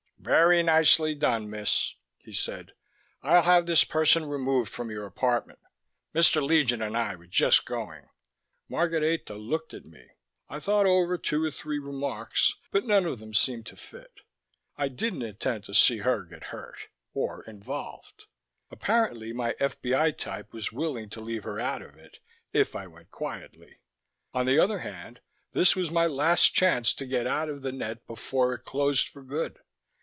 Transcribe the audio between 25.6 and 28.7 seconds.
was my last chance to get out of the net before it